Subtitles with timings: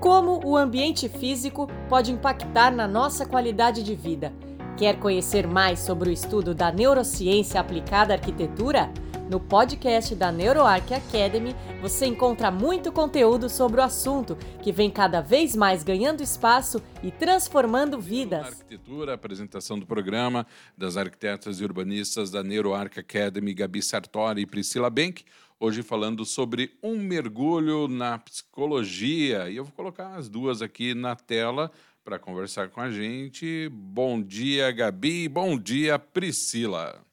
[0.00, 4.32] Como o ambiente físico pode impactar na nossa qualidade de vida?
[4.74, 8.90] Quer conhecer mais sobre o estudo da neurociência aplicada à arquitetura?
[9.28, 15.20] No podcast da NeuroArc Academy, você encontra muito conteúdo sobre o assunto, que vem cada
[15.20, 18.46] vez mais ganhando espaço e transformando vidas.
[18.46, 20.46] Arquitetura, apresentação do programa
[20.78, 25.24] das arquitetas e urbanistas da NeuroArc Academy, Gabi Sartori e Priscila Benck.
[25.62, 29.50] Hoje falando sobre um mergulho na psicologia.
[29.50, 31.70] E eu vou colocar as duas aqui na tela
[32.02, 33.68] para conversar com a gente.
[33.70, 35.28] Bom dia, Gabi.
[35.28, 37.04] Bom dia, Priscila.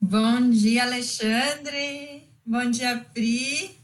[0.00, 2.28] Bom dia, Alexandre.
[2.44, 3.79] Bom dia, Pri.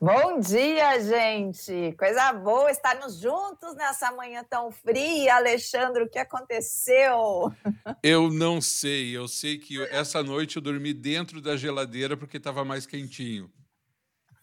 [0.00, 1.92] Bom dia, gente!
[1.98, 5.34] Coisa boa estarmos juntos nessa manhã tão fria.
[5.34, 7.52] Alexandre, o que aconteceu?
[8.00, 9.16] Eu não sei.
[9.16, 13.52] Eu sei que essa noite eu dormi dentro da geladeira porque estava mais quentinho.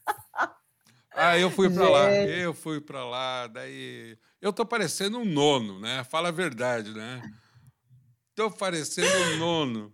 [1.17, 5.79] Ah, eu fui para lá, eu fui para lá, daí eu tô parecendo um nono,
[5.79, 6.03] né?
[6.03, 7.21] Fala a verdade, né?
[8.35, 9.93] Tô parecendo um nono.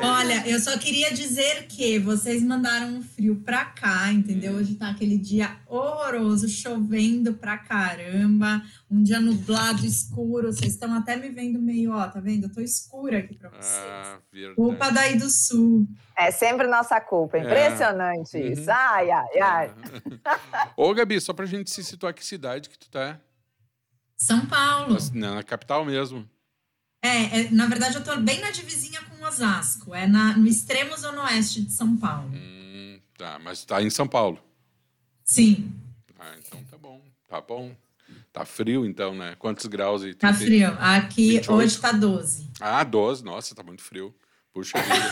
[0.00, 4.52] Olha, eu só queria dizer que vocês mandaram um frio pra cá, entendeu?
[4.54, 10.52] Hoje tá aquele dia horroroso, chovendo pra caramba, um dia nublado, escuro.
[10.52, 12.44] Vocês estão até me vendo meio, ó, tá vendo?
[12.44, 13.84] Eu tô escura aqui pra vocês.
[13.90, 14.18] Ah.
[14.54, 15.88] Culpa daí do sul.
[16.16, 17.40] É sempre nossa culpa, é.
[17.40, 18.52] impressionante é.
[18.52, 18.62] isso.
[18.62, 18.76] Uhum.
[18.76, 19.66] Ai, ai, ai.
[19.66, 20.70] É.
[20.76, 23.18] Ô, Gabi, só pra gente se situar, que cidade que tu tá?
[24.16, 24.96] São Paulo.
[25.14, 26.28] Na capital mesmo.
[27.02, 30.96] É, é, na verdade, eu estou bem na divisinha com Osasco, é na, no extremo
[30.96, 32.30] zona oeste de São Paulo.
[32.32, 34.38] Hum, tá, mas está em São Paulo.
[35.24, 35.72] Sim.
[36.18, 37.74] Ah, então tá bom, tá bom.
[38.32, 39.34] Tá frio então, né?
[39.38, 40.02] Quantos graus?
[40.04, 40.68] E tá frio.
[40.78, 41.52] Aqui 28?
[41.52, 42.50] hoje tá 12.
[42.60, 43.24] Ah, 12.
[43.24, 44.14] Nossa, tá muito frio.
[44.52, 45.10] Puxa vida.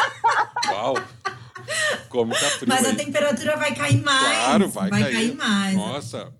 [0.72, 0.94] Uau.
[2.08, 2.92] Como tá frio Mas aí.
[2.92, 4.38] a temperatura vai cair mais.
[4.44, 5.12] Claro, vai, vai cair.
[5.12, 5.74] cair mais.
[5.74, 6.32] Nossa,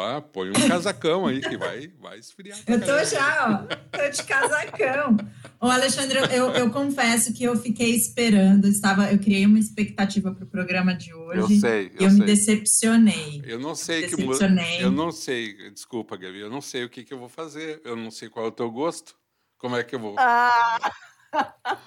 [0.00, 2.58] ah, põe um casacão aí que vai, vai esfriar.
[2.66, 3.76] Eu tô já, ó.
[3.96, 5.16] Tô de casacão.
[5.60, 8.66] Ô, Alexandre, eu, eu confesso que eu fiquei esperando.
[8.66, 11.40] Estava, eu criei uma expectativa para o programa de hoje.
[11.54, 11.92] Eu sei.
[11.94, 12.18] Eu, eu sei.
[12.18, 13.42] me decepcionei.
[13.44, 14.84] Eu não sei me que decepcionei.
[14.84, 15.70] Eu não sei.
[15.70, 16.40] Desculpa, Gabi.
[16.40, 17.80] Eu não sei o que, que eu vou fazer.
[17.84, 19.14] Eu não sei qual é o teu gosto.
[19.58, 20.16] Como é que eu vou.
[20.18, 20.92] Ah.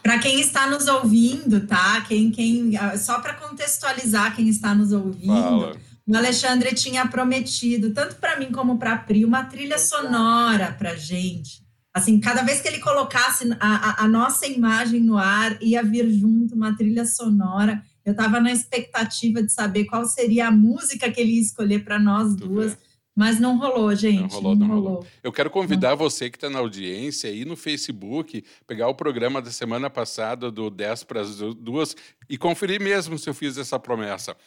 [0.04, 2.02] Para quem está nos ouvindo, tá?
[2.02, 5.28] Quem, quem, só para contextualizar quem está nos ouvindo.
[5.28, 10.72] Fala o Alexandre tinha prometido, tanto para mim como para a Pri, uma trilha sonora
[10.72, 11.62] para gente.
[11.94, 16.10] Assim, cada vez que ele colocasse a, a, a, nossa imagem no ar, ia vir
[16.12, 17.82] junto uma trilha sonora.
[18.06, 22.00] Eu estava na expectativa de saber qual seria a música que ele ia escolher para
[22.00, 22.78] nós duas.
[23.18, 24.22] Mas não rolou, gente.
[24.22, 24.90] Não rolou, não, não rolou.
[24.92, 25.08] rolou.
[25.24, 25.98] Eu quero convidar não.
[25.98, 30.70] você que está na audiência aí no Facebook, pegar o programa da semana passada do
[30.70, 31.96] 10 para as duas
[32.30, 34.38] e conferir mesmo se eu fiz essa promessa.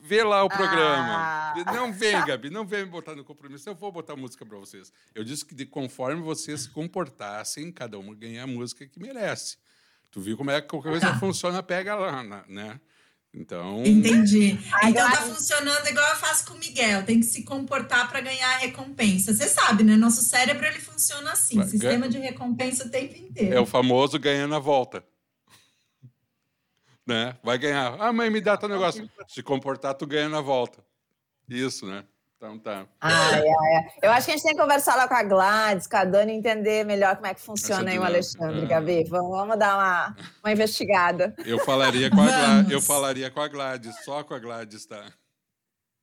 [0.00, 1.16] Vê lá o programa.
[1.16, 1.54] Ah.
[1.74, 3.68] Não vem, Gabi, não vem me botar no compromisso.
[3.68, 4.92] Eu vou botar música para vocês.
[5.12, 9.56] Eu disse que de, conforme vocês se comportassem, cada uma ganha a música que merece.
[10.08, 11.18] Tu viu como é que qualquer coisa tá.
[11.18, 12.80] funciona, pega lá, né?
[13.32, 13.84] Então.
[13.84, 14.58] Entendi.
[14.84, 17.04] Então tá funcionando igual eu faço com o Miguel.
[17.04, 19.32] Tem que se comportar para ganhar a recompensa.
[19.32, 19.96] Você sabe, né?
[19.96, 23.54] Nosso cérebro ele funciona assim, Vai, sistema de recompensa o tempo inteiro.
[23.54, 25.04] É o famoso ganhando a volta.
[27.06, 27.36] né?
[27.42, 27.96] Vai ganhar.
[28.00, 29.08] Ah, mãe, me dá teu negócio.
[29.28, 30.84] Se comportar, tu ganha na volta.
[31.48, 32.04] Isso, né?
[32.40, 32.86] Então tá.
[33.02, 35.96] Ai, ai, Eu acho que a gente tem que conversar lá com a Gladys, com
[35.98, 38.66] a Dani, entender melhor como é que funciona aí o Alexandre, é.
[38.66, 39.04] Gabi.
[39.04, 41.34] Vamos, vamos dar uma, uma investigada.
[41.44, 45.04] Eu falaria com a Gladys, eu falaria com a Gladys, só com a Gladys, tá?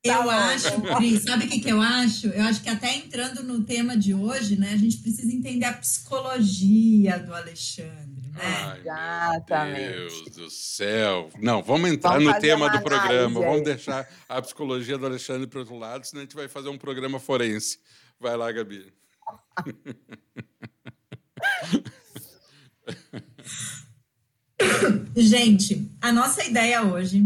[0.03, 2.27] Eu tá acho, Pri, sabe o que, que eu acho?
[2.27, 5.73] Eu acho que até entrando no tema de hoje, né, a gente precisa entender a
[5.73, 8.16] psicologia do Alexandre?
[8.39, 9.79] Ai, Exatamente.
[9.79, 11.29] Meu Deus do céu.
[11.39, 13.39] Não, vamos entrar vamos no tema do programa.
[13.39, 16.77] Vamos deixar a psicologia do Alexandre para outro lado, senão a gente vai fazer um
[16.77, 17.79] programa forense.
[18.19, 18.91] Vai lá, Gabi.
[25.15, 27.23] gente, a nossa ideia hoje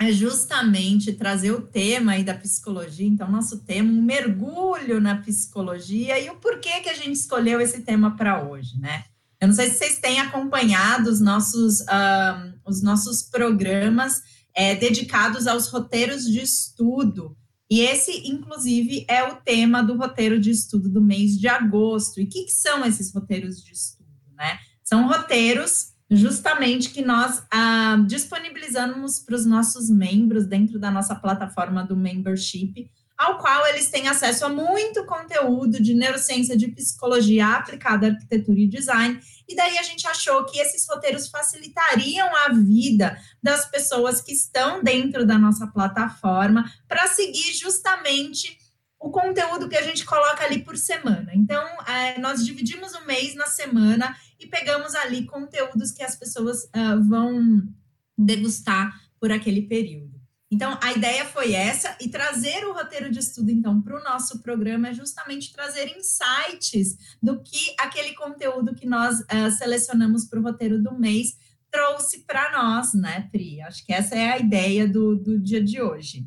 [0.00, 6.18] é justamente trazer o tema aí da psicologia, então nosso tema, um mergulho na psicologia
[6.18, 9.04] e o porquê que a gente escolheu esse tema para hoje, né?
[9.40, 14.20] Eu não sei se vocês têm acompanhado os nossos, uh, os nossos programas
[14.54, 17.36] é, dedicados aos roteiros de estudo,
[17.70, 22.20] e esse, inclusive, é o tema do roteiro de estudo do mês de agosto.
[22.20, 24.58] E o que, que são esses roteiros de estudo, né?
[24.82, 31.84] São roteiros justamente que nós ah, disponibilizamos para os nossos membros dentro da nossa plataforma
[31.84, 32.90] do membership
[33.20, 38.58] ao qual eles têm acesso a muito conteúdo de neurociência, de psicologia aplicada à arquitetura
[38.58, 39.20] e design.
[39.46, 44.82] E daí a gente achou que esses roteiros facilitariam a vida das pessoas que estão
[44.82, 48.56] dentro da nossa plataforma para seguir justamente
[48.98, 51.30] o conteúdo que a gente coloca ali por semana.
[51.34, 56.64] Então, é, nós dividimos o mês na semana e pegamos ali conteúdos que as pessoas
[56.64, 57.68] uh, vão
[58.16, 60.19] degustar por aquele período.
[60.52, 64.42] Então, a ideia foi essa, e trazer o roteiro de estudo, então, para o nosso
[64.42, 70.42] programa é justamente trazer insights do que aquele conteúdo que nós uh, selecionamos para o
[70.42, 71.36] roteiro do mês
[71.70, 73.60] trouxe para nós, né, Pri?
[73.62, 76.26] Acho que essa é a ideia do, do dia de hoje.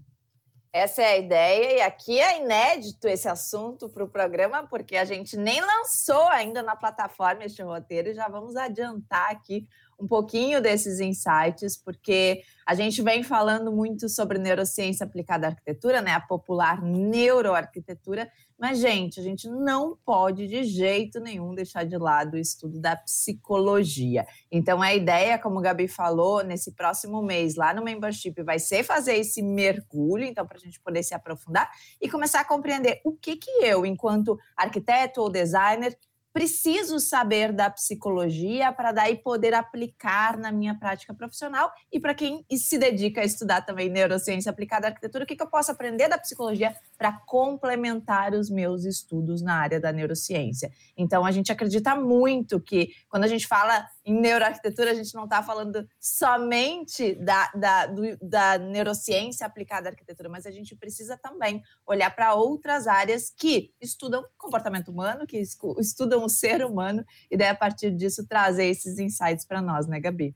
[0.71, 5.05] Essa é a ideia, e aqui é inédito esse assunto para o programa, porque a
[5.05, 9.67] gente nem lançou ainda na plataforma este roteiro, e já vamos adiantar aqui
[10.03, 16.01] um pouquinho desses insights, porque a gente vem falando muito sobre neurociência aplicada à arquitetura,
[16.01, 16.11] né?
[16.11, 18.29] A popular neuroarquitetura,
[18.59, 22.95] mas, gente, a gente não pode de jeito nenhum deixar de lado o estudo da
[22.95, 24.25] psicologia.
[24.51, 28.83] Então, a ideia, como o Gabi falou, nesse próximo mês, lá no membership, vai ser
[28.83, 31.69] fazer esse mergulho, então, para a gente poder se aprofundar
[32.01, 35.97] e começar a compreender o que, que eu, enquanto arquiteto ou designer,
[36.33, 42.43] preciso saber da psicologia para daí poder aplicar na minha prática profissional e para quem
[42.51, 46.09] se dedica a estudar também neurociência aplicada à arquitetura, o que, que eu posso aprender
[46.09, 50.71] da psicologia para complementar os meus estudos na área da neurociência.
[50.97, 55.23] Então, a gente acredita muito que quando a gente fala em neuroarquitetura, a gente não
[55.23, 61.17] está falando somente da, da, do, da neurociência aplicada à arquitetura, mas a gente precisa
[61.17, 65.37] também olhar para outras áreas que estudam comportamento humano, que
[65.79, 69.99] estudam o ser humano, e daí, a partir disso, trazer esses insights para nós, né,
[69.99, 70.35] Gabi?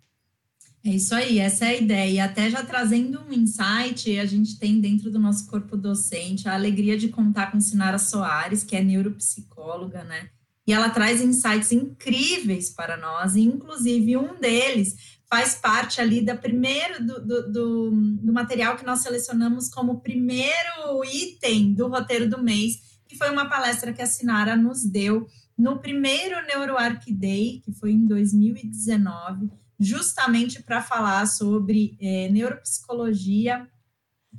[0.86, 2.24] É isso aí, essa é a ideia.
[2.24, 6.98] Até já trazendo um insight, a gente tem dentro do nosso corpo docente a alegria
[6.98, 10.30] de contar com Sinara Soares, que é neuropsicóloga, né?
[10.68, 16.36] E ela traz insights incríveis para nós, e inclusive um deles faz parte ali da
[16.36, 22.42] primeiro do, do, do, do material que nós selecionamos como primeiro item do roteiro do
[22.42, 25.28] mês, que foi uma palestra que a Sinara nos deu
[25.58, 29.50] no primeiro NeuroArc Day, que foi em 2019,
[29.80, 33.68] justamente para falar sobre é, neuropsicologia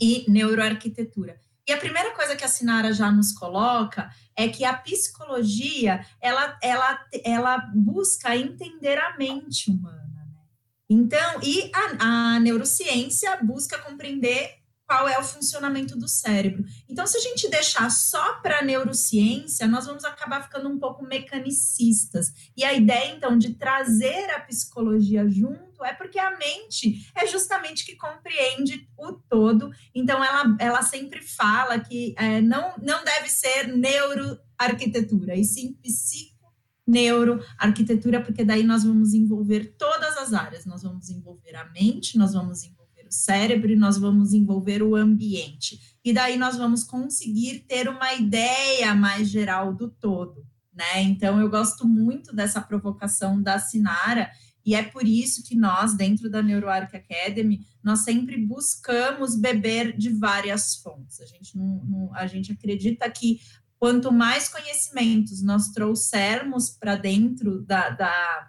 [0.01, 1.41] e neuroarquitetura.
[1.69, 6.59] E a primeira coisa que a Sinara já nos coloca é que a psicologia ela,
[6.63, 10.27] ela, ela busca entender a mente humana.
[10.33, 10.41] Né?
[10.89, 14.55] Então, e a, a neurociência busca compreender
[14.89, 16.65] qual é o funcionamento do cérebro.
[16.89, 22.33] Então, se a gente deixar só para neurociência, nós vamos acabar ficando um pouco mecanicistas.
[22.57, 27.85] E a ideia, então, de trazer a psicologia junto é porque a mente é justamente
[27.85, 29.71] que compreende o todo.
[29.95, 36.39] Então, ela, ela sempre fala que é, não, não deve ser neuroarquitetura, e sim psico
[36.87, 42.33] neuroarquitetura, porque daí nós vamos envolver todas as áreas, nós vamos envolver a mente, nós
[42.33, 42.78] vamos envolver
[43.11, 45.97] cérebro e nós vamos envolver o ambiente.
[46.05, 51.03] E daí nós vamos conseguir ter uma ideia mais geral do todo, né?
[51.03, 54.31] Então eu gosto muito dessa provocação da Sinara
[54.69, 60.11] e é por isso que nós, dentro da NeuroArc Academy, nós sempre buscamos beber de
[60.11, 61.23] várias fontes.
[61.23, 63.41] A gente, não, não, a gente acredita que
[63.79, 68.49] quanto mais conhecimentos nós trouxermos para dentro da, da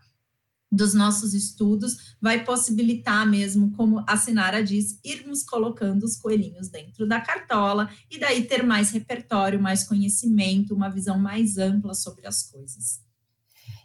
[0.72, 7.08] dos nossos estudos vai possibilitar mesmo, como a Sinara diz, irmos colocando os coelhinhos dentro
[7.08, 12.44] da cartola e daí ter mais repertório, mais conhecimento, uma visão mais ampla sobre as
[12.44, 13.02] coisas.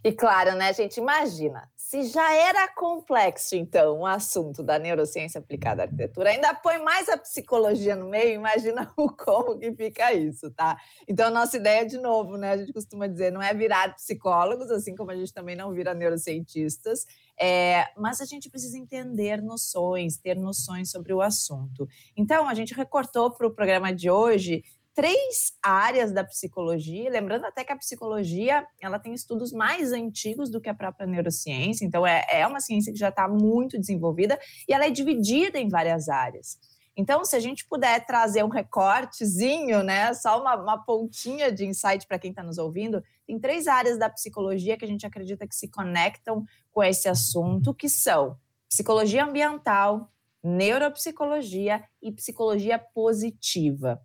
[0.03, 5.83] E claro, né, gente, imagina, se já era complexo, então, o assunto da neurociência aplicada
[5.83, 10.51] à arquitetura, ainda põe mais a psicologia no meio, imagina o como que fica isso,
[10.51, 10.77] tá?
[11.07, 14.97] Então, nossa ideia, de novo, né, a gente costuma dizer, não é virar psicólogos, assim
[14.97, 17.07] como a gente também não vira neurocientistas,
[17.39, 21.87] é, mas a gente precisa entender noções, ter noções sobre o assunto.
[22.17, 27.65] Então, a gente recortou para o programa de hoje três áreas da psicologia, lembrando até
[27.65, 32.25] que a psicologia ela tem estudos mais antigos do que a própria neurociência, então é,
[32.31, 36.59] é uma ciência que já está muito desenvolvida e ela é dividida em várias áreas.
[36.97, 42.07] Então, se a gente puder trazer um recortezinho, né, só uma, uma pontinha de insight
[42.07, 45.57] para quem está nos ouvindo, tem três áreas da psicologia que a gente acredita que
[45.57, 50.09] se conectam com esse assunto, que são psicologia ambiental,
[50.41, 54.01] neuropsicologia e psicologia positiva.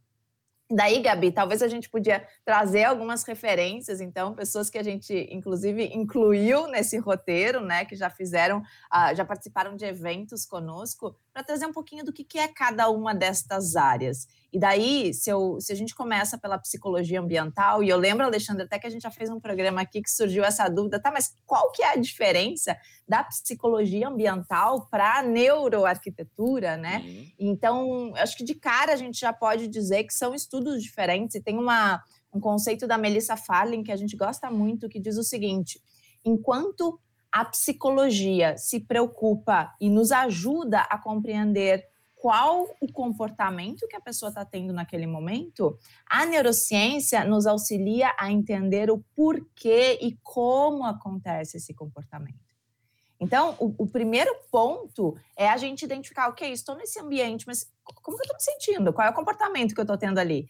[0.72, 5.84] Daí, Gabi, talvez a gente podia trazer algumas referências, então, pessoas que a gente, inclusive,
[5.96, 11.66] incluiu nesse roteiro, né, que já fizeram, uh, já participaram de eventos conosco, para trazer
[11.66, 14.28] um pouquinho do que, que é cada uma destas áreas.
[14.52, 18.64] E daí, se, eu, se a gente começa pela psicologia ambiental, e eu lembro, Alexandre,
[18.64, 21.36] até que a gente já fez um programa aqui que surgiu essa dúvida, tá, mas
[21.46, 22.76] qual que é a diferença
[23.08, 27.04] da psicologia ambiental para a neuroarquitetura, né?
[27.06, 27.32] Uhum.
[27.40, 31.42] Então, acho que de cara a gente já pode dizer que são estudos diferentes, e
[31.42, 32.02] tem uma,
[32.34, 35.82] um conceito da Melissa Farlin que a gente gosta muito, que diz o seguinte,
[36.24, 37.00] enquanto
[37.32, 41.86] a psicologia se preocupa e nos ajuda a compreender
[42.16, 48.30] qual o comportamento que a pessoa está tendo naquele momento, a neurociência nos auxilia a
[48.30, 52.49] entender o porquê e como acontece esse comportamento.
[53.20, 58.18] Então, o, o primeiro ponto é a gente identificar, ok, estou nesse ambiente, mas como
[58.18, 58.94] que eu estou me sentindo?
[58.94, 60.48] Qual é o comportamento que eu estou tendo ali?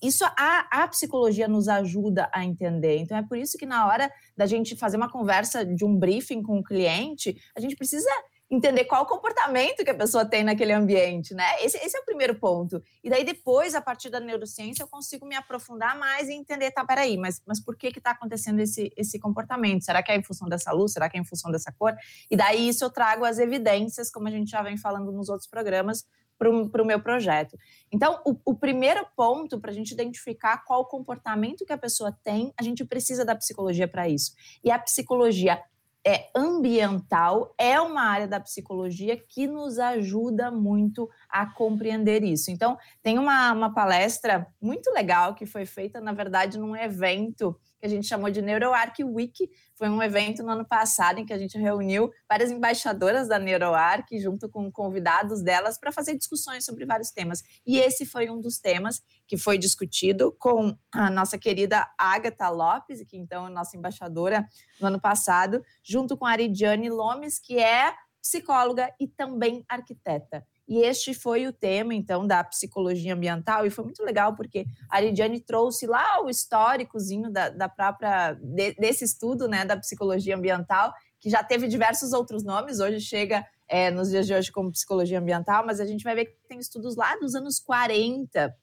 [0.00, 2.98] Isso a, a psicologia nos ajuda a entender.
[2.98, 6.42] Então, é por isso que na hora da gente fazer uma conversa de um briefing
[6.42, 8.08] com o cliente, a gente precisa
[8.52, 11.56] entender qual o comportamento que a pessoa tem naquele ambiente, né?
[11.62, 12.82] Esse, esse, é o primeiro ponto.
[13.02, 16.84] E daí depois, a partir da neurociência, eu consigo me aprofundar mais e entender, tá,
[16.84, 19.86] peraí, mas, mas por que que tá acontecendo esse, esse comportamento?
[19.86, 20.92] Será que é em função dessa luz?
[20.92, 21.94] Será que é em função dessa cor?
[22.30, 25.48] E daí isso eu trago as evidências, como a gente já vem falando nos outros
[25.48, 26.04] programas,
[26.38, 27.56] para o meu projeto.
[27.90, 32.52] Então, o, o primeiro ponto para a gente identificar qual comportamento que a pessoa tem,
[32.56, 34.32] a gente precisa da psicologia para isso.
[34.64, 35.62] E a psicologia
[36.04, 42.50] é, ambiental é uma área da psicologia que nos ajuda muito a compreender isso.
[42.50, 47.86] Então, tem uma, uma palestra muito legal que foi feita, na verdade, num evento que
[47.86, 49.50] a gente chamou de NeuroArc Week.
[49.74, 54.06] Foi um evento no ano passado em que a gente reuniu várias embaixadoras da NeuroArc
[54.20, 57.42] junto com convidados delas para fazer discussões sobre vários temas.
[57.66, 63.02] E esse foi um dos temas que foi discutido com a nossa querida Agatha Lopes,
[63.04, 64.46] que então é nossa embaixadora
[64.80, 70.46] no ano passado, junto com a Aridiane Lomes, que é psicóloga e também arquiteta.
[70.68, 74.96] E este foi o tema, então, da psicologia ambiental, e foi muito legal, porque a
[74.96, 80.92] Aridiane trouxe lá o históricozinho da, da própria, de, desse estudo, né, da psicologia ambiental,
[81.20, 85.18] que já teve diversos outros nomes, hoje chega é, nos dias de hoje como psicologia
[85.18, 88.54] ambiental, mas a gente vai ver que tem estudos lá dos anos 40,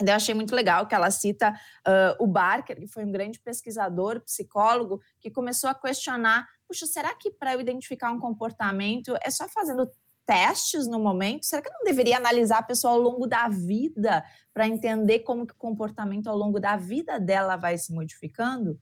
[0.00, 4.20] eu achei muito legal que ela cita uh, o Barker, que foi um grande pesquisador,
[4.20, 9.48] psicólogo, que começou a questionar: puxa, será que para eu identificar um comportamento é só
[9.48, 9.90] fazendo
[10.28, 11.46] testes no momento?
[11.46, 15.54] Será que não deveria analisar a pessoa ao longo da vida para entender como que
[15.54, 18.78] o comportamento ao longo da vida dela vai se modificando?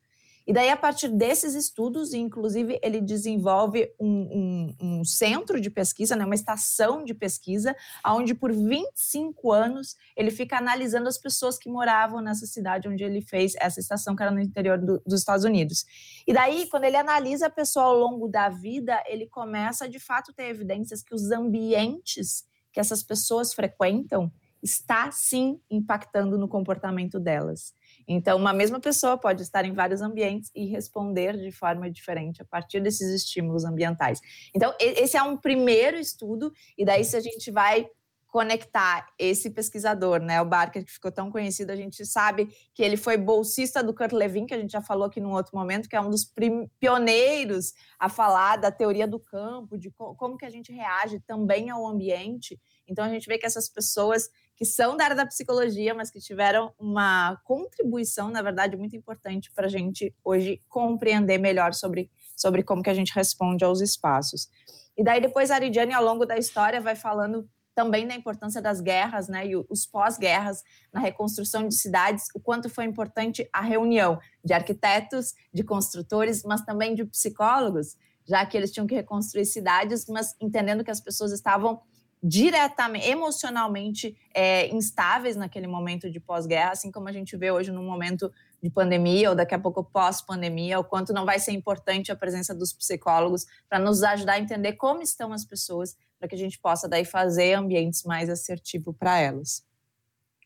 [0.46, 6.14] E daí, a partir desses estudos, inclusive, ele desenvolve um, um, um, centro de pesquisa,
[6.14, 7.74] né, uma estação de pesquisa,
[8.06, 13.20] onde por 25 anos ele fica analisando as pessoas que moravam nessa cidade onde ele
[13.20, 15.84] fez essa estação, que era no interior do, dos Estados Unidos.
[16.24, 20.32] E daí, quando ele analisa a pessoa ao longo da vida, ele começa, de fato,
[20.32, 22.44] ter evidências que os ambientes
[22.76, 24.30] que essas pessoas frequentam
[24.62, 27.72] está sim impactando no comportamento delas.
[28.08, 32.44] Então, uma mesma pessoa pode estar em vários ambientes e responder de forma diferente a
[32.44, 34.20] partir desses estímulos ambientais.
[34.54, 37.88] Então, esse é um primeiro estudo, e daí, se a gente vai
[38.28, 42.98] conectar esse pesquisador, né, o Barker, que ficou tão conhecido, a gente sabe que ele
[42.98, 45.96] foi bolsista do Kurt Lewin, que a gente já falou aqui num outro momento, que
[45.96, 46.30] é um dos
[46.78, 51.70] pioneiros a falar da teoria do campo, de co como que a gente reage também
[51.70, 52.60] ao ambiente.
[52.86, 56.18] Então, a gente vê que essas pessoas que são da área da psicologia, mas que
[56.18, 62.62] tiveram uma contribuição, na verdade, muito importante para a gente hoje compreender melhor sobre, sobre
[62.62, 64.48] como que a gente responde aos espaços.
[64.96, 68.80] E daí depois a Aridiane, ao longo da história, vai falando também da importância das
[68.80, 74.18] guerras, né, e os pós-guerras na reconstrução de cidades, o quanto foi importante a reunião
[74.42, 77.94] de arquitetos, de construtores, mas também de psicólogos,
[78.26, 81.82] já que eles tinham que reconstruir cidades, mas entendendo que as pessoas estavam
[82.22, 87.82] diretamente, emocionalmente é, instáveis naquele momento de pós-guerra, assim como a gente vê hoje no
[87.82, 88.32] momento
[88.62, 92.54] de pandemia ou daqui a pouco pós-pandemia, o quanto não vai ser importante a presença
[92.54, 96.58] dos psicólogos para nos ajudar a entender como estão as pessoas, para que a gente
[96.58, 99.65] possa daí fazer ambientes mais assertivos para elas.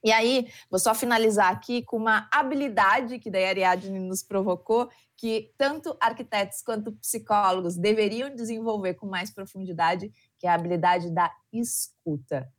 [0.02, 5.52] E aí, vou só finalizar aqui com uma habilidade que daí Ariadne nos provocou, que
[5.59, 12.50] tanto arquitetos quanto psicólogos deveriam desenvolver com mais profundidade, que é a habilidade da escuta.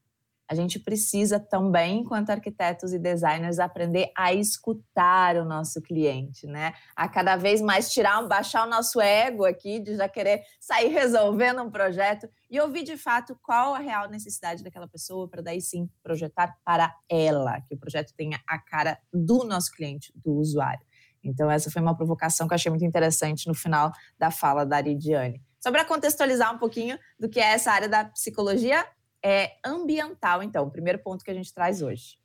[0.51, 6.73] A gente precisa também, enquanto arquitetos e designers, aprender a escutar o nosso cliente, né?
[6.93, 11.61] A cada vez mais tirar, baixar o nosso ego aqui de já querer sair resolvendo
[11.61, 15.89] um projeto e ouvir de fato qual a real necessidade daquela pessoa para daí sim
[16.03, 20.85] projetar para ela, que o projeto tenha a cara do nosso cliente, do usuário.
[21.23, 24.75] Então essa foi uma provocação que eu achei muito interessante no final da fala da
[24.75, 25.41] Aridiane.
[25.61, 28.85] Só para contextualizar um pouquinho do que é essa área da psicologia
[29.23, 32.17] é, ambiental, então, o primeiro ponto que a gente traz hoje.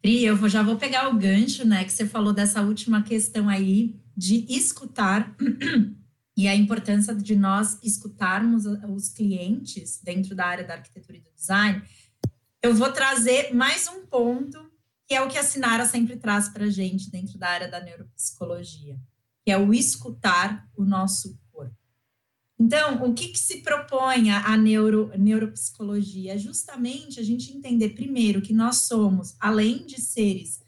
[0.00, 4.00] Pri, eu já vou pegar o gancho, né, que você falou dessa última questão aí
[4.16, 5.34] de escutar
[6.36, 11.30] e a importância de nós escutarmos os clientes dentro da área da arquitetura e do
[11.32, 11.82] design.
[12.62, 14.72] Eu vou trazer mais um ponto
[15.06, 17.80] que é o que a Sinara sempre traz para a gente dentro da área da
[17.80, 18.98] neuropsicologia,
[19.44, 21.38] que é o escutar o nosso.
[22.62, 26.34] Então, o que, que se propõe a neuro, neuropsicologia?
[26.34, 30.62] É justamente a gente entender, primeiro, que nós somos, além de seres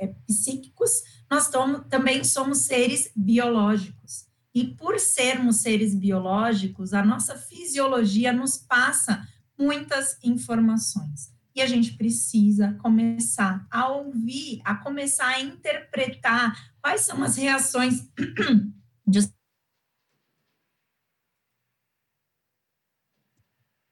[0.00, 0.90] é, psíquicos,
[1.30, 1.48] nós
[1.88, 4.26] também somos seres biológicos.
[4.52, 9.24] E por sermos seres biológicos, a nossa fisiologia nos passa
[9.56, 17.22] muitas informações e a gente precisa começar a ouvir, a começar a interpretar quais são
[17.22, 18.10] as reações
[19.06, 19.20] de...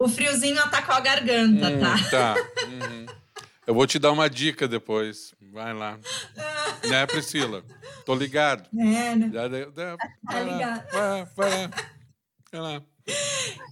[0.00, 2.11] O friozinho atacou a garganta, hum, tá?
[2.11, 2.35] Tá.
[2.71, 3.07] Uhum.
[3.66, 5.35] Eu vou te dar uma dica depois.
[5.52, 5.99] Vai lá.
[6.88, 7.62] né, Priscila?
[8.07, 8.66] Tô ligado.
[8.78, 9.30] É, né?
[9.33, 10.90] Já, já, tá ligado.
[10.90, 11.71] Vai, vai lá.
[12.50, 12.83] Vai lá.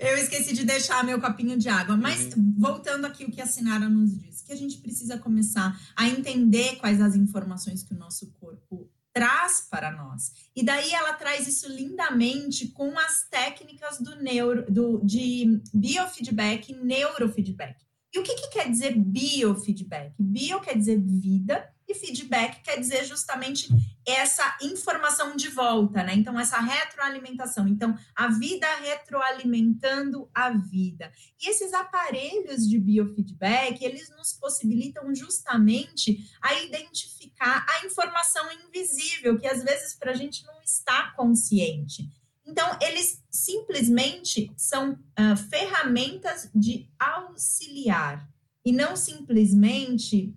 [0.01, 2.55] Eu esqueci de deixar meu copinho de água, mas uhum.
[2.59, 6.77] voltando aqui o que a Sinara nos disse, que a gente precisa começar a entender
[6.77, 10.33] quais as informações que o nosso corpo traz para nós.
[10.55, 16.77] E daí ela traz isso lindamente com as técnicas do neuro, do, de biofeedback e
[16.77, 17.85] neurofeedback.
[18.15, 20.15] E o que, que quer dizer biofeedback?
[20.17, 23.69] Bio quer dizer vida e feedback quer dizer justamente
[24.07, 26.15] essa informação de volta, né?
[26.15, 27.67] Então, essa retroalimentação.
[27.67, 31.11] Então, a vida retroalimentando a vida.
[31.41, 39.47] E esses aparelhos de biofeedback, eles nos possibilitam justamente a identificar a informação invisível, que
[39.47, 42.09] às vezes para a gente não está consciente.
[42.47, 48.27] Então, eles simplesmente são uh, ferramentas de auxiliar
[48.65, 50.35] e não simplesmente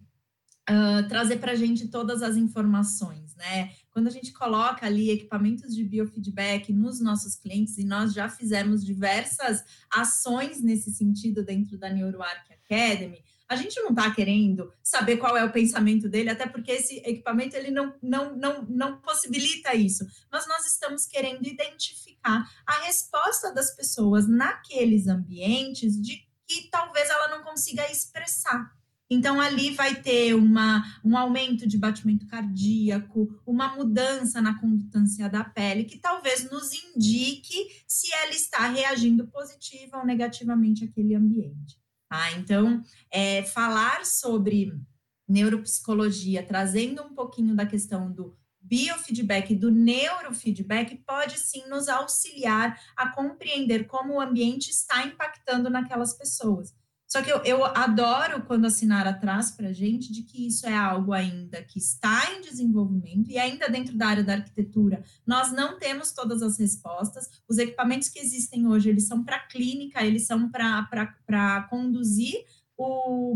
[0.70, 3.72] uh, trazer para a gente todas as informações, né?
[3.92, 8.86] Quando a gente coloca ali equipamentos de biofeedback nos nossos clientes, e nós já fizemos
[8.86, 15.36] diversas ações nesse sentido dentro da NeuroArc Academy, a gente não está querendo saber qual
[15.36, 20.08] é o pensamento dele, até porque esse equipamento ele não, não, não, não possibilita isso.
[20.32, 27.28] Mas nós estamos querendo identificar a resposta das pessoas naqueles ambientes de que talvez ela
[27.28, 28.74] não consiga expressar.
[29.14, 35.44] Então, ali vai ter uma, um aumento de batimento cardíaco, uma mudança na condutância da
[35.44, 41.78] pele, que talvez nos indique se ela está reagindo positiva ou negativamente àquele ambiente.
[42.10, 42.32] Tá?
[42.38, 44.80] Então, é, falar sobre
[45.28, 53.10] neuropsicologia, trazendo um pouquinho da questão do biofeedback, do neurofeedback, pode sim nos auxiliar a
[53.10, 56.74] compreender como o ambiente está impactando naquelas pessoas.
[57.12, 60.66] Só que eu, eu adoro quando a Sinara traz para a gente de que isso
[60.66, 65.04] é algo ainda que está em desenvolvimento e ainda dentro da área da arquitetura.
[65.28, 67.30] Nós não temos todas as respostas.
[67.50, 72.46] Os equipamentos que existem hoje, eles são para clínica, eles são para conduzir
[72.78, 73.36] o,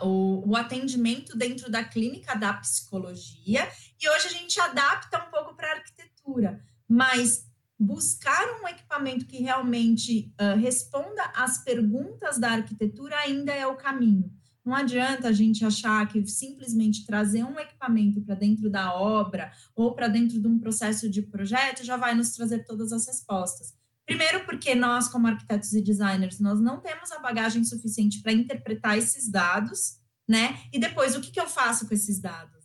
[0.00, 3.68] o, o atendimento dentro da clínica da psicologia.
[4.00, 9.38] E hoje a gente adapta um pouco para a arquitetura, mas buscar um equipamento que
[9.38, 14.32] realmente uh, responda às perguntas da arquitetura ainda é o caminho.
[14.64, 19.94] Não adianta a gente achar que simplesmente trazer um equipamento para dentro da obra ou
[19.94, 23.74] para dentro de um processo de projeto já vai nos trazer todas as respostas.
[24.06, 28.96] Primeiro, porque nós, como arquitetos e designers, nós não temos a bagagem suficiente para interpretar
[28.96, 30.58] esses dados, né?
[30.72, 32.63] E depois, o que, que eu faço com esses dados?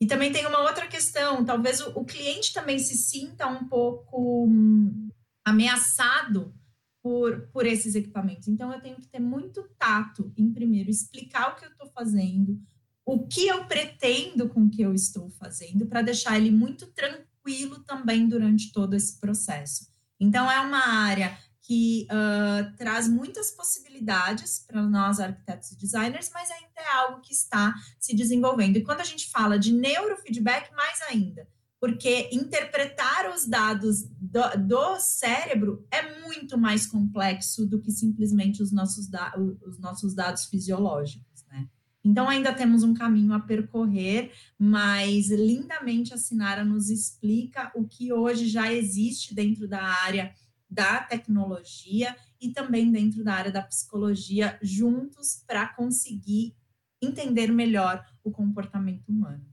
[0.00, 4.46] E também tem uma outra questão, talvez o, o cliente também se sinta um pouco
[4.46, 5.08] hum,
[5.44, 6.54] ameaçado
[7.02, 8.48] por, por esses equipamentos.
[8.48, 12.60] Então, eu tenho que ter muito tato em primeiro explicar o que eu estou fazendo,
[13.06, 17.78] o que eu pretendo com o que eu estou fazendo, para deixar ele muito tranquilo
[17.84, 19.86] também durante todo esse processo.
[20.18, 26.48] Então, é uma área que uh, traz muitas possibilidades para nós arquitetos e designers, mas
[26.48, 28.76] ainda é algo que está se desenvolvendo.
[28.76, 31.48] E quando a gente fala de neurofeedback, mais ainda,
[31.80, 38.70] porque interpretar os dados do, do cérebro é muito mais complexo do que simplesmente os
[38.70, 39.34] nossos, da,
[39.66, 41.68] os nossos dados fisiológicos, né?
[42.04, 48.12] Então, ainda temos um caminho a percorrer, mas lindamente a Sinara nos explica o que
[48.12, 50.32] hoje já existe dentro da área
[50.68, 56.56] da tecnologia e também dentro da área da psicologia juntos para conseguir
[57.00, 59.46] entender melhor o comportamento humano.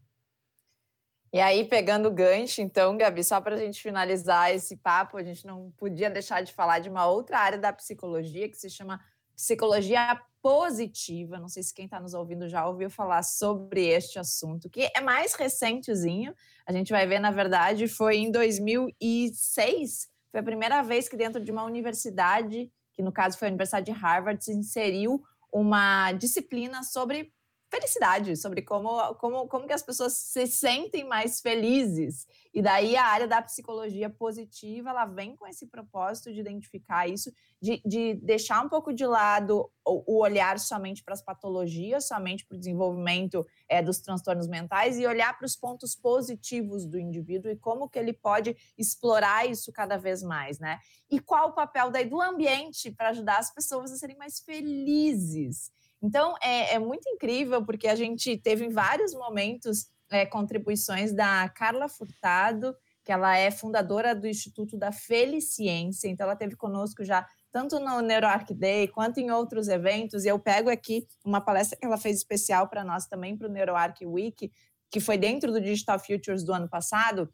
[1.32, 5.24] E aí, pegando o gancho, então, Gabi, só para a gente finalizar esse papo, a
[5.24, 9.00] gente não podia deixar de falar de uma outra área da psicologia que se chama
[9.36, 11.40] psicologia positiva.
[11.40, 15.02] Não sei se quem está nos ouvindo já ouviu falar sobre este assunto, que é
[15.02, 16.36] mais recentezinho.
[16.68, 21.40] A gente vai ver, na verdade, foi em 2006, foi a primeira vez que dentro
[21.40, 25.22] de uma universidade, que no caso foi a Universidade de Harvard, se inseriu
[25.54, 27.32] uma disciplina sobre
[27.74, 32.28] felicidade, sobre como, como, como que as pessoas se sentem mais felizes.
[32.54, 37.34] E daí a área da psicologia positiva, ela vem com esse propósito de identificar isso,
[37.60, 42.46] de, de deixar um pouco de lado o, o olhar somente para as patologias, somente
[42.46, 47.50] para o desenvolvimento é, dos transtornos mentais e olhar para os pontos positivos do indivíduo
[47.50, 50.78] e como que ele pode explorar isso cada vez mais, né?
[51.10, 55.72] E qual o papel daí do ambiente para ajudar as pessoas a serem mais felizes.
[56.04, 61.48] Então, é, é muito incrível, porque a gente teve em vários momentos é, contribuições da
[61.48, 67.26] Carla Furtado, que ela é fundadora do Instituto da Feliciência, então ela teve conosco já
[67.52, 71.86] tanto no NeuroArc Day quanto em outros eventos, e eu pego aqui uma palestra que
[71.86, 74.52] ela fez especial para nós também, para o NeuroArc Week,
[74.90, 77.30] que foi dentro do Digital Futures do ano passado,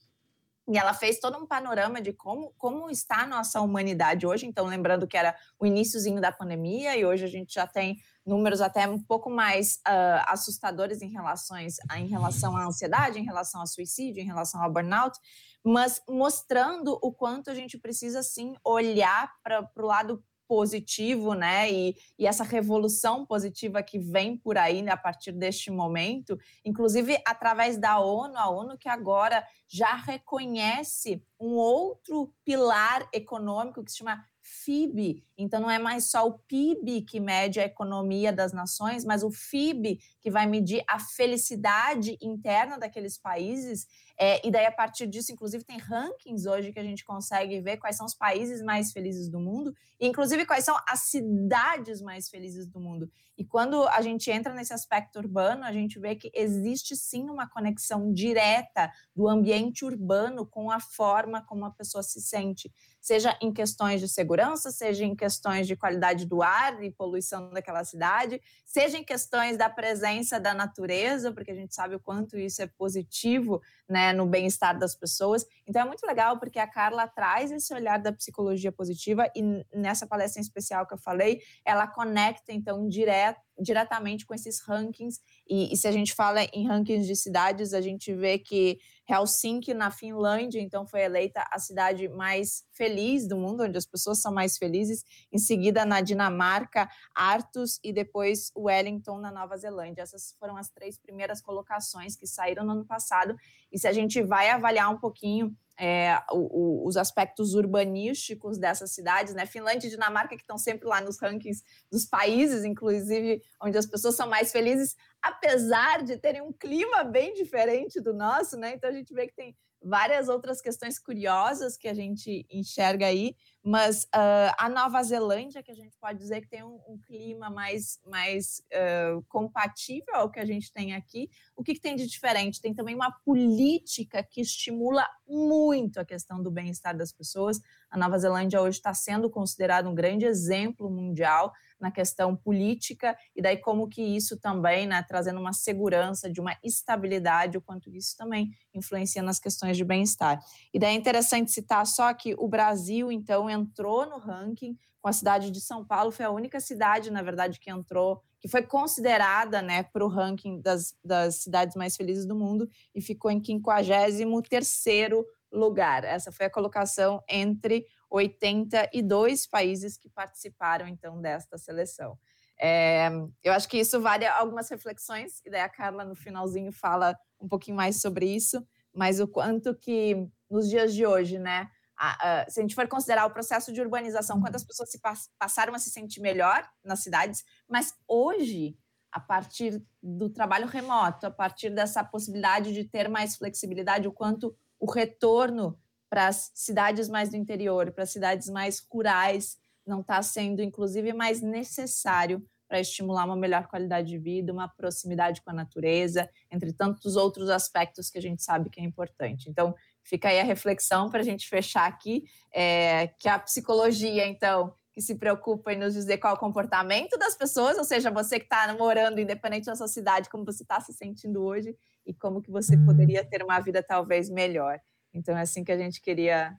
[0.72, 4.46] e ela fez todo um panorama de como, como está a nossa humanidade hoje.
[4.46, 7.98] Então, lembrando que era o iníciozinho da pandemia, e hoje a gente já tem
[8.30, 13.60] números até um pouco mais uh, assustadores em, relações, em relação à ansiedade, em relação
[13.60, 15.18] ao suicídio, em relação ao burnout,
[15.64, 21.72] mas mostrando o quanto a gente precisa, sim, olhar para o lado positivo, né?
[21.72, 27.22] E, e, essa revolução positiva que vem por aí né, a partir deste momento, inclusive
[27.24, 33.98] através da ONU, a ONU que agora já reconhece um outro pilar econômico que se
[33.98, 35.24] chama FIB.
[35.42, 39.32] Então, não é mais só o PIB que mede a economia das nações, mas o
[39.32, 43.88] FIB que vai medir a felicidade interna daqueles países.
[44.20, 47.78] É, e daí, a partir disso, inclusive, tem rankings hoje que a gente consegue ver
[47.78, 52.28] quais são os países mais felizes do mundo, e inclusive quais são as cidades mais
[52.28, 53.10] felizes do mundo.
[53.38, 57.50] E quando a gente entra nesse aspecto urbano, a gente vê que existe sim uma
[57.50, 63.54] conexão direta do ambiente urbano com a forma como a pessoa se sente, seja em
[63.54, 65.29] questões de segurança, seja em questões
[65.66, 71.32] de qualidade do ar e poluição daquela cidade, seja em questões da presença da natureza,
[71.32, 75.46] porque a gente sabe o quanto isso é positivo né, no bem-estar das pessoas.
[75.68, 79.42] Então é muito legal porque a Carla traz esse olhar da psicologia positiva e
[79.74, 85.20] nessa palestra em especial que eu falei, ela conecta então direto diretamente com esses rankings.
[85.48, 88.80] E, e, se a gente fala em rankings de cidades, a gente vê que
[89.10, 94.22] Helsinki, na Finlândia, então foi eleita a cidade mais feliz do mundo, onde as pessoas
[94.22, 95.04] são mais felizes.
[95.32, 100.04] Em seguida, na Dinamarca, Artus e depois Wellington, na Nova Zelândia.
[100.04, 103.36] Essas foram as três primeiras colocações que saíram no ano passado.
[103.72, 108.92] E se a gente vai avaliar um pouquinho é, o, o, os aspectos urbanísticos dessas
[108.92, 109.46] cidades, né?
[109.46, 114.16] Finlândia e Dinamarca, que estão sempre lá nos rankings dos países, inclusive, onde as pessoas
[114.16, 118.74] são mais felizes, apesar de terem um clima bem diferente do nosso, né?
[118.74, 123.36] Então a gente vê que tem várias outras questões curiosas que a gente enxerga aí,
[123.64, 127.50] mas uh, a Nova Zelândia, que a gente pode dizer que tem um, um clima
[127.50, 132.08] mais, mais uh, compatível ao que a gente tem aqui, o que, que tem de
[132.08, 132.62] diferente?
[132.62, 137.60] Tem também uma política que estimula muito a questão do bem-estar das pessoas.
[137.90, 143.42] A Nova Zelândia hoje está sendo considerado um grande exemplo mundial na questão política e
[143.42, 148.16] daí como que isso também, né, trazendo uma segurança de uma estabilidade, o quanto isso
[148.18, 150.40] também influencia nas questões de bem-estar.
[150.74, 155.14] E daí é interessante citar só que o Brasil então entrou no ranking com a
[155.14, 159.62] cidade de São Paulo, foi a única cidade, na verdade, que entrou, que foi considerada,
[159.62, 165.24] né, para o ranking das, das cidades mais felizes do mundo e ficou em 53º
[165.52, 166.04] lugar.
[166.04, 172.18] Essa foi a colocação entre 82 países que participaram, então, desta seleção.
[172.60, 173.10] É,
[173.44, 177.48] eu acho que isso vale algumas reflexões, e daí a Carla, no finalzinho, fala um
[177.48, 182.50] pouquinho mais sobre isso, mas o quanto que, nos dias de hoje, né, a, a,
[182.50, 185.80] se a gente for considerar o processo de urbanização, quantas pessoas se pass, passaram a
[185.80, 188.78] se sentir melhor nas cidades, mas hoje,
[189.12, 194.56] a partir do trabalho remoto, a partir dessa possibilidade de ter mais flexibilidade, o quanto
[194.80, 195.78] o retorno
[196.10, 201.14] para as cidades mais do interior, para as cidades mais rurais, não está sendo, inclusive,
[201.14, 206.72] mais necessário para estimular uma melhor qualidade de vida, uma proximidade com a natureza, entre
[206.72, 209.50] tantos outros aspectos que a gente sabe que é importante.
[209.50, 214.72] Então, fica aí a reflexão para a gente fechar aqui, é, que a psicologia, então,
[214.94, 218.38] que se preocupa em nos dizer qual é o comportamento das pessoas, ou seja, você
[218.40, 222.42] que está morando independente da sua cidade, como você está se sentindo hoje e como
[222.42, 224.80] que você poderia ter uma vida talvez melhor.
[225.14, 226.58] Então é assim que a gente queria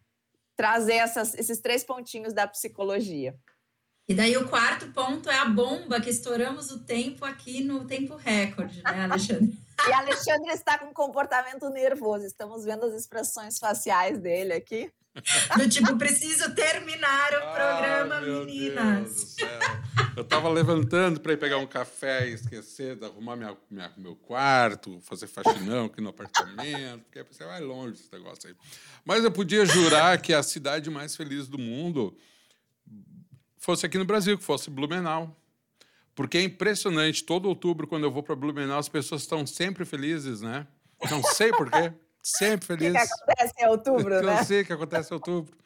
[0.57, 3.35] trazer essas, esses três pontinhos da psicologia.
[4.11, 8.17] E daí o quarto ponto é a bomba que estouramos o tempo aqui no tempo
[8.17, 9.57] recorde, né, Alexandre?
[9.89, 12.27] e Alexandre está com comportamento nervoso.
[12.27, 14.91] Estamos vendo as expressões faciais dele aqui.
[15.57, 19.37] Do tipo, preciso terminar o programa, Ai, meninas.
[20.17, 24.17] Eu estava levantando para ir pegar um café e esquecer de arrumar minha, minha, meu
[24.17, 28.57] quarto, fazer faxinão aqui no apartamento, porque você vai longe esse negócio aí.
[29.05, 32.17] Mas eu podia jurar que a cidade mais feliz do mundo
[33.61, 35.37] fosse aqui no Brasil, que fosse Blumenau.
[36.15, 40.41] Porque é impressionante, todo outubro, quando eu vou para Blumenau, as pessoas estão sempre felizes,
[40.41, 40.67] né?
[41.09, 41.93] Não sei por quê.
[42.23, 42.93] Sempre feliz.
[42.93, 44.41] O que, que acontece em outubro, né?
[44.41, 45.57] Eu sei que acontece em outubro.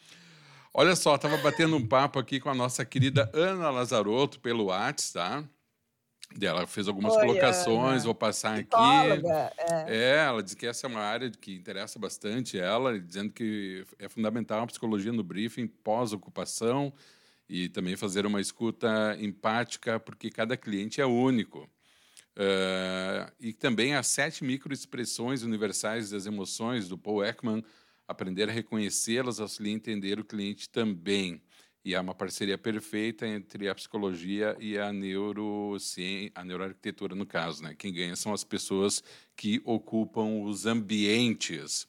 [0.72, 5.12] Olha só, estava batendo um papo aqui com a nossa querida Ana Lazarotto pelo WhatsApp,
[5.12, 5.48] tá?
[6.40, 8.04] Ela fez algumas Oi, colocações, Ana.
[8.04, 8.68] vou passar aqui.
[9.86, 9.96] É.
[9.96, 10.16] é.
[10.26, 14.62] ela diz que essa é uma área que interessa bastante ela, dizendo que é fundamental
[14.62, 16.92] a psicologia no briefing pós-ocupação
[17.48, 21.68] e também fazer uma escuta empática, porque cada cliente é único.
[22.36, 27.62] Uh, e também as sete microexpressões universais das emoções do Paul Ekman,
[28.08, 31.40] aprender a reconhecê-las auxilia a entender o cliente também.
[31.84, 37.62] E há uma parceria perfeita entre a psicologia e a neurociência, a neuroarquitetura no caso,
[37.62, 37.74] né?
[37.74, 39.02] Quem ganha são as pessoas
[39.36, 41.86] que ocupam os ambientes.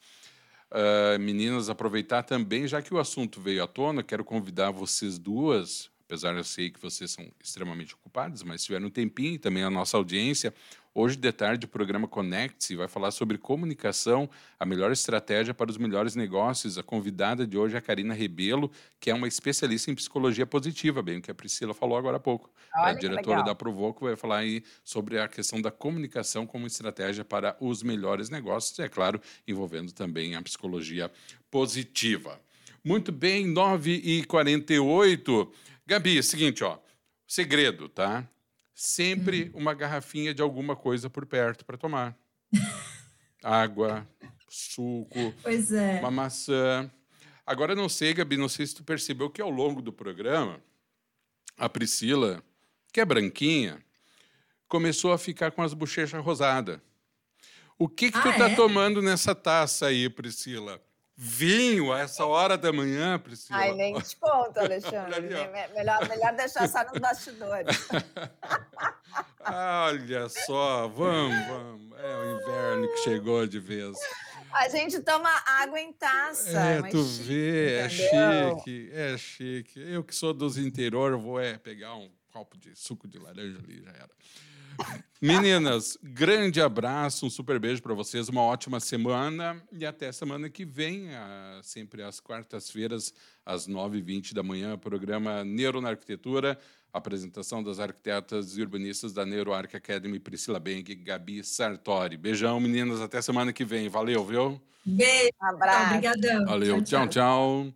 [0.76, 5.90] Uh, meninas, aproveitar também, já que o assunto veio à tona, quero convidar vocês duas
[6.06, 9.64] apesar de eu sei que vocês são extremamente ocupados, mas se tiver um tempinho, também
[9.64, 10.54] a nossa audiência,
[10.96, 15.78] hoje de tarde o programa Conecte-se vai falar sobre comunicação, a melhor estratégia para os
[15.78, 16.78] melhores negócios.
[16.78, 21.04] A convidada de hoje é a Karina Rebelo, que é uma especialista em psicologia positiva,
[21.04, 22.50] bem o que a Priscila falou agora há pouco.
[22.74, 27.26] Olha, a diretora da Provoco vai falar aí sobre a questão da comunicação como estratégia
[27.26, 31.12] para os melhores negócios, e é claro, envolvendo também a psicologia
[31.52, 32.40] positiva.
[32.84, 35.52] Muito bem, 9h48.
[35.86, 36.80] Gabi, é o seguinte, ó.
[37.28, 38.30] Segredo, tá?
[38.76, 39.62] Sempre uhum.
[39.62, 42.14] uma garrafinha de alguma coisa por perto para tomar.
[43.42, 44.06] Água,
[44.50, 46.00] suco, pois é.
[46.02, 46.92] uma maçã.
[47.46, 50.60] Agora não sei, Gabi, não sei se tu percebeu que ao longo do programa
[51.58, 52.44] a Priscila,
[52.92, 53.82] que é branquinha,
[54.68, 56.82] começou a ficar com as bochechas rosadas.
[57.78, 58.56] O que que ah, tu tá é?
[58.56, 60.82] tomando nessa taça aí, Priscila?
[61.18, 63.58] Vinho a essa hora da manhã, Priscila.
[63.58, 65.22] Ai, nem te conto, Alexandre.
[65.74, 67.88] melhor, melhor deixar só nos bastidores.
[69.48, 72.00] Olha só, vamos, vamos.
[72.00, 73.96] É o inverno que chegou de vez.
[74.52, 76.60] A gente toma água em taça.
[76.60, 79.80] É, tu chique, vê, é chique, é chique.
[79.80, 83.82] Eu que sou dos interior, vou é, pegar um copo de suco de laranja ali,
[83.82, 84.10] já era.
[85.22, 90.66] Meninas, grande abraço, um super beijo para vocês, uma ótima semana e até semana que
[90.66, 91.08] vem,
[91.64, 93.14] sempre às quartas-feiras,
[93.46, 96.60] às 9h20 da manhã, programa Neuro na Arquitetura,
[96.94, 102.18] apresentação das arquitetas e urbanistas da NeuroArc Academy, Priscila Beng e Gabi Sartori.
[102.18, 103.90] Beijão, meninas, até semana que vem.
[103.90, 104.62] Valeu, viu?
[104.86, 105.96] Beijo, abraço.
[105.96, 106.46] Obrigadão.
[106.46, 107.08] Valeu, tchau.
[107.08, 107.08] tchau.
[107.08, 107.74] tchau.